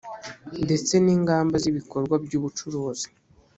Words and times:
ndetse 0.63 0.93
n 1.03 1.07
ingamba 1.15 1.55
z 1.63 1.65
ibikorwa 1.71 2.15
by 2.25 2.33
ubucuruzi 2.39 3.07